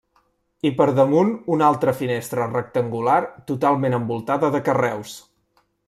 [0.69, 3.21] I per damunt una altra finestra rectangular
[3.53, 5.17] totalment envoltada de carreus.